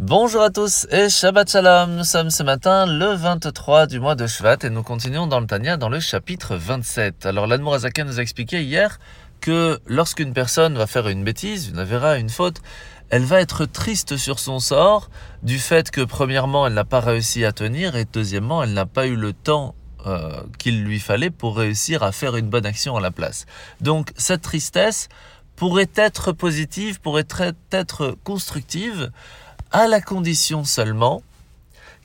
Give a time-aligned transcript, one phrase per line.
[0.00, 1.94] Bonjour à tous et Shabbat Shalom.
[1.94, 5.46] Nous sommes ce matin le 23 du mois de Shvat et nous continuons dans le
[5.46, 7.26] Tanya dans le chapitre 27.
[7.26, 8.98] Alors l'Admorazaka nous a expliqué hier
[9.40, 12.60] que lorsqu'une personne va faire une bêtise, une avéra, une faute,
[13.08, 15.10] elle va être triste sur son sort
[15.44, 19.06] du fait que premièrement elle n'a pas réussi à tenir et deuxièmement elle n'a pas
[19.06, 19.76] eu le temps
[20.06, 23.46] euh, qu'il lui fallait pour réussir à faire une bonne action à la place.
[23.80, 25.08] Donc cette tristesse
[25.54, 27.28] pourrait être positive, pourrait
[27.70, 29.12] être constructive
[29.74, 31.24] à la condition seulement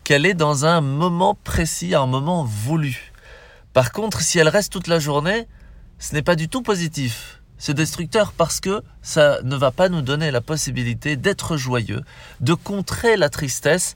[0.04, 3.14] qu'elle est dans un moment précis, un moment voulu.
[3.74, 5.48] Par contre, si elle reste toute la journée,
[6.00, 7.44] ce n'est pas du tout positif.
[7.60, 12.02] C'est destructeur parce que ça ne va pas nous donner la possibilité d'être joyeux,
[12.40, 13.96] de contrer la tristesse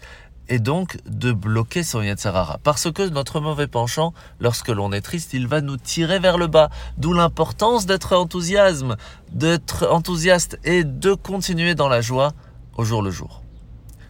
[0.50, 2.60] et donc de bloquer son Yetzirara.
[2.62, 6.46] Parce que notre mauvais penchant, lorsque l'on est triste, il va nous tirer vers le
[6.46, 6.70] bas.
[7.00, 8.98] D'où l'importance d'être enthousiasme,
[9.32, 12.34] d'être enthousiaste et de continuer dans la joie
[12.78, 13.43] au jour le jour.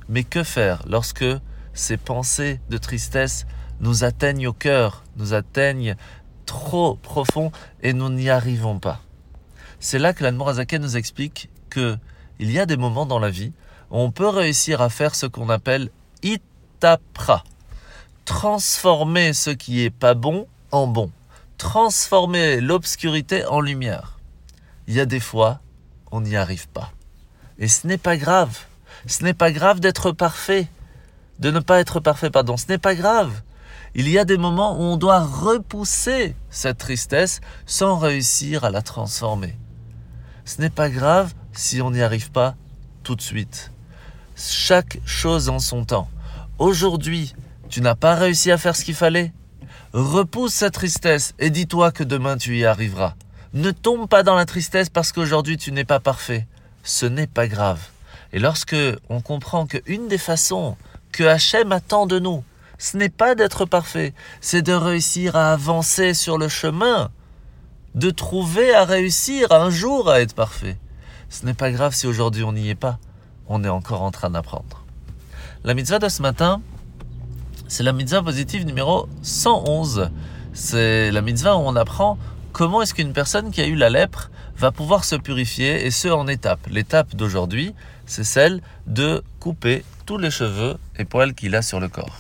[0.10, 1.26] Mais que faire lorsque
[1.74, 3.46] ces pensées de tristesse
[3.80, 5.96] nous atteignent au cœur, nous atteignent
[6.46, 7.52] trop profond
[7.82, 9.02] et nous n'y arrivons pas?
[9.80, 11.98] C'est là que l'Anmorazaka nous explique que
[12.40, 13.54] il y a des moments dans la vie
[13.92, 15.90] où on peut réussir à faire ce qu'on appelle
[16.24, 17.44] itapra.
[18.26, 21.12] Transformer ce qui est pas bon en bon.
[21.58, 24.20] Transformer l'obscurité en lumière.
[24.88, 25.60] Il y a des fois,
[26.12, 26.92] on n'y arrive pas.
[27.60, 28.66] Et ce n'est pas grave.
[29.06, 30.68] Ce n'est pas grave d'être parfait,
[31.40, 32.58] de ne pas être parfait, pardon.
[32.58, 33.32] Ce n'est pas grave.
[33.96, 38.82] Il y a des moments où on doit repousser cette tristesse sans réussir à la
[38.82, 39.56] transformer.
[40.46, 42.56] Ce n'est pas grave si on n'y arrive pas
[43.04, 43.72] tout de suite.
[44.36, 46.10] Chaque chose en son temps.
[46.58, 47.36] Aujourd'hui,
[47.70, 49.32] tu n'as pas réussi à faire ce qu'il fallait?
[49.94, 53.14] Repousse cette tristesse et dis-toi que demain tu y arriveras.
[53.54, 56.48] Ne tombe pas dans la tristesse parce qu'aujourd'hui tu n'es pas parfait.
[56.84, 57.80] Ce n'est pas grave.
[58.34, 58.76] Et lorsque
[59.10, 60.76] on comprend qu'une des façons
[61.12, 62.44] que Hachem attend de nous,
[62.80, 67.12] ce n'est pas d'être parfait, c'est de réussir à avancer sur le chemin,
[67.94, 70.78] de trouver à réussir un jour à être parfait.
[71.30, 72.98] Ce n'est pas grave si aujourd'hui on n'y est pas,
[73.48, 74.84] on est encore en train d'apprendre.
[75.64, 76.62] La mitzvah de ce matin,
[77.68, 80.10] c'est la mitzvah positive numéro 111.
[80.54, 82.18] C'est la mitzvah où on apprend
[82.54, 86.08] comment est-ce qu'une personne qui a eu la lèpre va pouvoir se purifier et ce
[86.08, 86.68] en étapes.
[86.70, 87.74] L'étape d'aujourd'hui,
[88.06, 92.20] c'est celle de couper tous les cheveux et poils qu'il a sur le corps.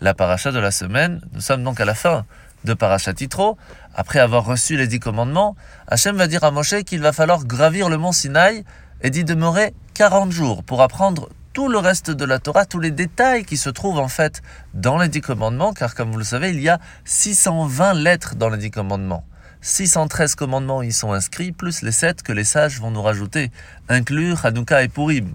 [0.00, 2.26] La paracha de la semaine, nous sommes donc à la fin
[2.64, 3.56] de paracha Titro.
[3.94, 5.54] Après avoir reçu les dix commandements,
[5.86, 8.64] Hachem va dire à Moshe qu'il va falloir gravir le mont Sinaï
[9.02, 12.90] et d'y demeurer 40 jours pour apprendre tout le reste de la Torah, tous les
[12.90, 14.42] détails qui se trouvent en fait
[14.74, 18.50] dans les dix commandements, car comme vous le savez, il y a 620 lettres dans
[18.50, 19.24] les dix commandements.
[19.66, 23.50] 613 commandements y sont inscrits, plus les 7 que les sages vont nous rajouter,
[23.88, 25.34] inclure Hanouka et Purim.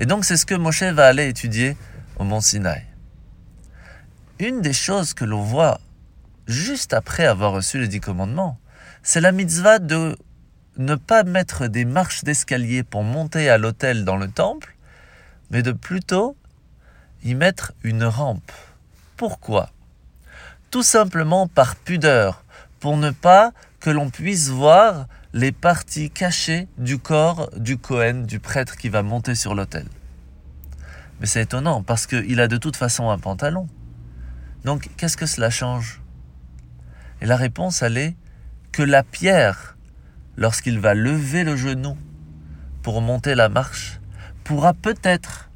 [0.00, 1.76] Et donc c'est ce que Moshe va aller étudier
[2.18, 2.82] au mont Sinaï.
[4.40, 5.80] Une des choses que l'on voit
[6.48, 8.58] juste après avoir reçu les dix commandements,
[9.04, 10.18] c'est la mitzvah de
[10.76, 14.74] ne pas mettre des marches d'escalier pour monter à l'autel dans le temple,
[15.52, 16.36] mais de plutôt
[17.22, 18.50] y mettre une rampe.
[19.16, 19.70] Pourquoi?
[20.72, 22.43] Tout simplement par pudeur,
[22.84, 28.40] pour ne pas que l'on puisse voir les parties cachées du corps du Cohen, du
[28.40, 29.86] prêtre qui va monter sur l'autel.
[31.18, 33.68] Mais c'est étonnant parce qu'il a de toute façon un pantalon.
[34.66, 36.02] Donc qu'est-ce que cela change?
[37.22, 38.16] Et la réponse, elle est
[38.70, 39.78] que la pierre,
[40.36, 41.96] lorsqu'il va lever le genou
[42.82, 43.98] pour monter la marche,
[44.44, 45.48] pourra peut-être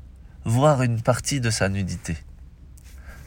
[0.46, 2.16] voir une partie de sa nudité.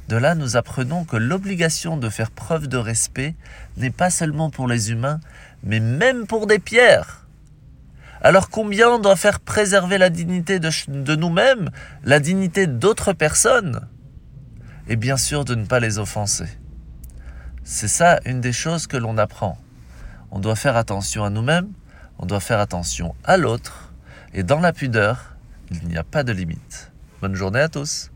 [0.07, 3.35] De là, nous apprenons que l'obligation de faire preuve de respect
[3.78, 5.19] n'est pas seulement pour les humains,
[5.63, 7.25] mais même pour des pierres.
[8.22, 11.72] Alors combien on doit faire préserver la dignité de, nous-mêmes,
[12.03, 13.88] la dignité d'autres personnes?
[14.88, 16.47] Et bien sûr de ne pas les offenser.
[17.63, 19.57] C'est ça une des choses que l'on apprend.
[20.29, 21.69] On doit faire attention à nous-mêmes,
[22.19, 23.91] on doit faire attention à l'autre,
[24.33, 25.35] et dans la pudeur,
[25.72, 26.92] il n'y a pas de limite.
[27.21, 28.11] Bonne journée à tous